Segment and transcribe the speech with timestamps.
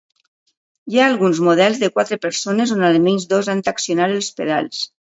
[0.95, 4.87] Hi ha alguns models de quatre persones on almenys dos han d'accionar els pedals.